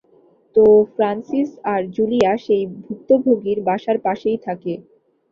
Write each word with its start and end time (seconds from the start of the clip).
তো 0.55 0.63
ফ্রান্সিস 0.93 1.49
আর 1.65 1.81
জুলিয়া 1.95 2.31
সেই 2.45 2.63
ভুক্তভোগীর 2.79 3.59
বাসার 3.67 3.97
পাশেই 4.05 4.37
থাকে। 4.45 4.73